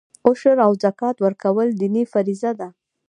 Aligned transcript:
عشر 0.27 0.57
او 0.65 0.71
زکات 0.83 1.15
ورکول 1.19 1.67
دیني 1.79 2.03
فریضه 2.11 2.51
ده. 2.59 2.67